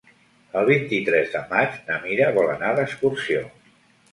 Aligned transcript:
El 0.61 0.63
vint-i-tres 0.69 1.29
de 1.35 1.41
maig 1.53 1.77
na 1.91 1.99
Mira 2.07 2.33
vol 2.39 2.51
anar 2.55 2.73
d'excursió. 2.81 3.45